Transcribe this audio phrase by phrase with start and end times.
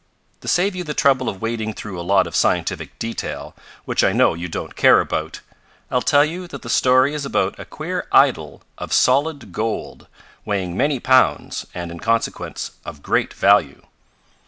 [0.39, 3.55] To save you the trouble of wading through a lot of scientific detail,
[3.85, 5.41] which I know you don't care about,
[5.91, 10.07] I'll tell you that the story is about a queer idol of solid gold,
[10.43, 13.83] weighing many pounds, and, in consequence, of great value."